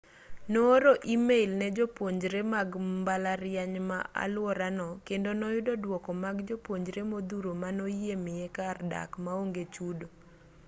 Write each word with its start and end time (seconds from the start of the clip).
nooro 0.53 0.91
e-mail 1.13 1.49
ne 1.59 1.67
jopuonjre 1.77 2.39
mag 2.53 2.69
mbalariany 2.97 3.77
ma 3.89 3.99
aluorano 4.23 4.87
kendo 5.07 5.29
noyudo 5.39 5.73
dwoko 5.83 6.09
mag 6.23 6.37
jopuonjre 6.47 7.01
modhuro 7.11 7.51
manoyie 7.61 8.15
miye 8.25 8.47
kar 8.57 8.77
dak 8.91 9.11
maonge 9.25 9.63
chudo 9.75 10.05